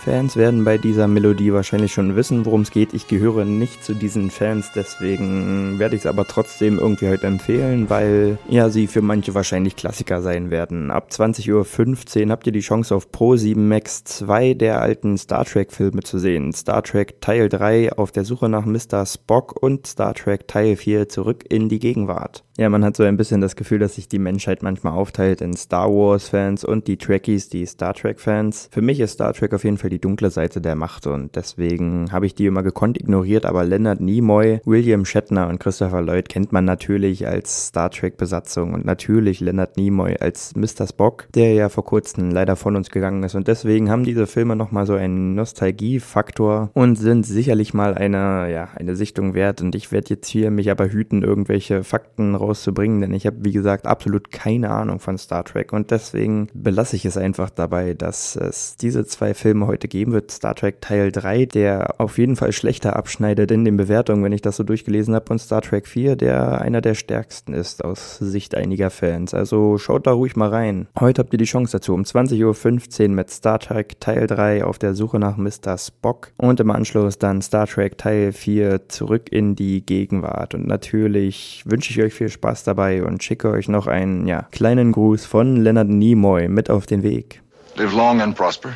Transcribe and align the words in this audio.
Fans 0.00 0.34
werden 0.34 0.64
bei 0.64 0.78
dieser 0.78 1.06
Melodie 1.08 1.52
wahrscheinlich 1.52 1.92
schon 1.92 2.16
wissen, 2.16 2.46
worum 2.46 2.62
es 2.62 2.70
geht. 2.70 2.94
Ich 2.94 3.06
gehöre 3.06 3.44
nicht 3.44 3.84
zu 3.84 3.92
diesen 3.92 4.30
Fans, 4.30 4.70
deswegen 4.74 5.78
werde 5.78 5.94
ich 5.94 6.02
es 6.02 6.06
aber 6.06 6.26
trotzdem 6.26 6.78
irgendwie 6.78 7.08
heute 7.08 7.26
empfehlen, 7.26 7.90
weil 7.90 8.38
ja 8.48 8.70
sie 8.70 8.86
für 8.86 9.02
manche 9.02 9.34
wahrscheinlich 9.34 9.76
Klassiker 9.76 10.22
sein 10.22 10.50
werden. 10.50 10.90
Ab 10.90 11.08
20.15 11.12 12.24
Uhr 12.24 12.30
habt 12.30 12.46
ihr 12.46 12.52
die 12.52 12.60
Chance 12.60 12.94
auf 12.94 13.12
Pro 13.12 13.36
7 13.36 13.68
Max 13.68 14.02
2 14.04 14.54
der 14.54 14.80
alten 14.80 15.18
Star 15.18 15.44
Trek 15.44 15.70
Filme 15.70 16.02
zu 16.02 16.18
sehen. 16.18 16.54
Star 16.54 16.82
Trek 16.82 17.20
Teil 17.20 17.50
3 17.50 17.92
auf 17.92 18.10
der 18.10 18.24
Suche 18.24 18.48
nach 18.48 18.64
Mr. 18.64 19.04
Spock 19.04 19.62
und 19.62 19.86
Star 19.86 20.14
Trek 20.14 20.48
Teil 20.48 20.76
4 20.76 21.10
zurück 21.10 21.44
in 21.46 21.68
die 21.68 21.78
Gegenwart. 21.78 22.42
Ja, 22.60 22.68
man 22.68 22.84
hat 22.84 22.94
so 22.94 23.04
ein 23.04 23.16
bisschen 23.16 23.40
das 23.40 23.56
Gefühl, 23.56 23.78
dass 23.78 23.94
sich 23.94 24.06
die 24.06 24.18
Menschheit 24.18 24.62
manchmal 24.62 24.92
aufteilt 24.92 25.40
in 25.40 25.56
Star 25.56 25.88
Wars 25.88 26.28
Fans 26.28 26.62
und 26.62 26.88
die 26.88 26.98
Trekkies, 26.98 27.48
die 27.48 27.64
Star 27.64 27.94
Trek 27.94 28.20
Fans. 28.20 28.68
Für 28.70 28.82
mich 28.82 29.00
ist 29.00 29.12
Star 29.12 29.32
Trek 29.32 29.54
auf 29.54 29.64
jeden 29.64 29.78
Fall 29.78 29.88
die 29.88 29.98
dunkle 29.98 30.28
Seite 30.28 30.60
der 30.60 30.74
Macht 30.74 31.06
und 31.06 31.36
deswegen 31.36 32.12
habe 32.12 32.26
ich 32.26 32.34
die 32.34 32.44
immer 32.44 32.62
gekonnt 32.62 33.00
ignoriert, 33.00 33.46
aber 33.46 33.64
Leonard 33.64 34.02
Nimoy, 34.02 34.60
William 34.66 35.06
Shatner 35.06 35.48
und 35.48 35.58
Christopher 35.58 36.02
Lloyd 36.02 36.28
kennt 36.28 36.52
man 36.52 36.66
natürlich 36.66 37.26
als 37.26 37.68
Star 37.68 37.90
Trek 37.90 38.18
Besatzung 38.18 38.74
und 38.74 38.84
natürlich 38.84 39.40
Leonard 39.40 39.78
Nimoy 39.78 40.18
als 40.20 40.54
Mr. 40.54 40.86
Spock, 40.86 41.28
der 41.34 41.54
ja 41.54 41.70
vor 41.70 41.86
kurzem 41.86 42.30
leider 42.30 42.56
von 42.56 42.76
uns 42.76 42.90
gegangen 42.90 43.22
ist 43.22 43.36
und 43.36 43.48
deswegen 43.48 43.88
haben 43.88 44.04
diese 44.04 44.26
Filme 44.26 44.54
nochmal 44.54 44.84
so 44.84 44.92
einen 44.92 45.34
Nostalgiefaktor 45.34 46.68
und 46.74 46.96
sind 46.96 47.24
sicherlich 47.24 47.72
mal 47.72 47.94
eine, 47.94 48.52
ja, 48.52 48.68
eine 48.76 48.96
Sichtung 48.96 49.32
wert 49.32 49.62
und 49.62 49.74
ich 49.74 49.92
werde 49.92 50.10
jetzt 50.10 50.28
hier 50.28 50.50
mich 50.50 50.70
aber 50.70 50.92
hüten, 50.92 51.22
irgendwelche 51.22 51.84
Fakten 51.84 52.34
raus 52.34 52.49
rauszubringen, 52.50 53.00
denn 53.00 53.14
ich 53.14 53.26
habe, 53.26 53.36
wie 53.40 53.52
gesagt, 53.52 53.86
absolut 53.86 54.30
keine 54.30 54.70
Ahnung 54.70 54.98
von 54.98 55.16
Star 55.18 55.44
Trek 55.44 55.72
und 55.72 55.90
deswegen 55.90 56.48
belasse 56.52 56.96
ich 56.96 57.04
es 57.04 57.16
einfach 57.16 57.50
dabei, 57.50 57.94
dass 57.94 58.36
es 58.36 58.76
diese 58.76 59.04
zwei 59.06 59.34
Filme 59.34 59.66
heute 59.66 59.88
geben 59.88 60.12
wird. 60.12 60.30
Star 60.30 60.54
Trek 60.54 60.80
Teil 60.80 61.12
3, 61.12 61.46
der 61.46 62.00
auf 62.00 62.18
jeden 62.18 62.36
Fall 62.36 62.52
schlechter 62.52 62.96
abschneidet 62.96 63.50
in 63.50 63.64
den 63.64 63.76
Bewertungen, 63.76 64.24
wenn 64.24 64.32
ich 64.32 64.42
das 64.42 64.56
so 64.56 64.64
durchgelesen 64.64 65.14
habe, 65.14 65.30
und 65.30 65.38
Star 65.38 65.62
Trek 65.62 65.86
4, 65.86 66.16
der 66.16 66.60
einer 66.60 66.80
der 66.80 66.94
stärksten 66.94 67.54
ist 67.54 67.84
aus 67.84 68.18
Sicht 68.18 68.54
einiger 68.54 68.90
Fans. 68.90 69.32
Also 69.34 69.78
schaut 69.78 70.06
da 70.06 70.12
ruhig 70.12 70.36
mal 70.36 70.48
rein. 70.48 70.88
Heute 70.98 71.22
habt 71.22 71.32
ihr 71.32 71.38
die 71.38 71.44
Chance 71.44 71.72
dazu 71.72 71.94
um 71.94 72.02
20.15 72.02 73.02
Uhr 73.02 73.08
mit 73.10 73.30
Star 73.30 73.58
Trek 73.58 74.00
Teil 74.00 74.26
3 74.26 74.64
auf 74.64 74.78
der 74.78 74.94
Suche 74.94 75.18
nach 75.18 75.36
Mr. 75.36 75.78
Spock 75.78 76.32
und 76.36 76.58
im 76.60 76.70
Anschluss 76.70 77.18
dann 77.18 77.42
Star 77.42 77.66
Trek 77.66 77.96
Teil 77.96 78.32
4 78.32 78.88
zurück 78.88 79.30
in 79.30 79.54
die 79.54 79.84
Gegenwart. 79.84 80.54
Und 80.54 80.66
natürlich 80.66 81.62
wünsche 81.66 81.90
ich 81.92 82.02
euch 82.02 82.14
viel 82.14 82.28
Spaß 82.28 82.39
Spaß 82.40 82.64
dabei 82.64 83.04
und 83.04 83.22
schicke 83.22 83.50
euch 83.50 83.68
noch 83.68 83.86
einen 83.86 84.26
ja, 84.26 84.48
kleinen 84.50 84.92
Gruß 84.92 85.26
von 85.26 85.56
Leonard 85.56 85.88
Nimoy 85.88 86.48
mit 86.48 86.70
auf 86.70 86.86
den 86.86 87.02
Weg. 87.02 87.42
Live 87.76 87.94
long 87.94 88.22
and 88.22 88.34
prosper. 88.34 88.70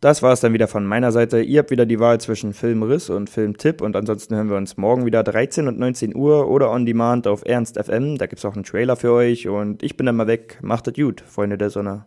Das 0.00 0.22
war 0.22 0.32
es 0.32 0.40
dann 0.40 0.52
wieder 0.52 0.68
von 0.68 0.84
meiner 0.84 1.12
Seite. 1.12 1.40
Ihr 1.40 1.60
habt 1.60 1.70
wieder 1.70 1.86
die 1.86 2.00
Wahl 2.00 2.20
zwischen 2.20 2.52
Filmriss 2.52 3.10
und 3.10 3.30
Filmtipp 3.30 3.80
und 3.80 3.94
ansonsten 3.96 4.34
hören 4.34 4.50
wir 4.50 4.56
uns 4.56 4.76
morgen 4.76 5.06
wieder 5.06 5.22
13 5.22 5.68
und 5.68 5.78
19 5.78 6.16
Uhr 6.16 6.50
oder 6.50 6.70
on 6.70 6.84
demand 6.84 7.28
auf 7.28 7.46
Ernst 7.46 7.78
FM. 7.82 8.18
Da 8.18 8.26
gibt 8.26 8.40
es 8.40 8.44
auch 8.44 8.54
einen 8.54 8.64
Trailer 8.64 8.96
für 8.96 9.12
euch 9.12 9.48
und 9.48 9.84
ich 9.84 9.96
bin 9.96 10.06
dann 10.06 10.16
mal 10.16 10.26
weg. 10.26 10.58
Macht 10.62 10.88
es 10.88 10.94
gut, 10.94 11.22
Freunde 11.22 11.56
der 11.56 11.70
Sonne. 11.70 12.06